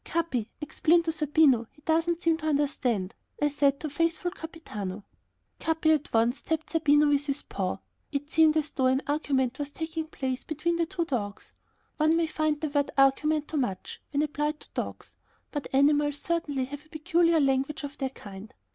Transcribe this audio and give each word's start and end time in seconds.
"Capi, 0.03 0.49
explain 0.61 1.03
to 1.03 1.11
Zerbino, 1.11 1.67
he 1.73 1.81
doesn't 1.83 2.23
seem 2.23 2.35
to 2.37 2.47
understand," 2.47 3.13
I 3.39 3.49
said 3.49 3.79
to 3.81 3.89
faithful 3.91 4.31
Capitano. 4.31 5.03
Capi 5.59 5.91
at 5.91 6.11
once 6.11 6.41
tapped 6.41 6.71
Zerbino 6.71 7.07
with 7.07 7.27
his 7.27 7.43
paw. 7.43 7.77
It 8.11 8.31
seemed 8.31 8.57
as 8.57 8.71
though 8.71 8.87
an 8.87 9.03
argument 9.05 9.59
was 9.59 9.69
taking 9.69 10.07
place 10.07 10.43
between 10.43 10.77
the 10.77 10.87
two 10.87 11.05
dogs. 11.05 11.51
One 11.97 12.15
may 12.17 12.25
find 12.25 12.59
the 12.59 12.69
word 12.69 12.89
argument 12.97 13.47
too 13.49 13.57
much, 13.57 14.01
when 14.11 14.23
applied 14.23 14.59
to 14.61 14.67
dogs, 14.73 15.17
but 15.51 15.67
animals 15.71 16.17
certainly 16.17 16.65
have 16.65 16.83
a 16.83 16.89
peculiar 16.89 17.39
language 17.39 17.83
of 17.83 17.99
their 17.99 18.09
kind. 18.09 18.55